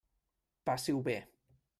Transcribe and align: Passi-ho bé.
Passi-ho 0.69 1.03
bé. 1.09 1.17